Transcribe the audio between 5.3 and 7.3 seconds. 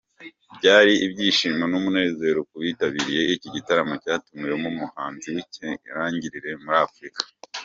w'ikirangirire muri Afrika.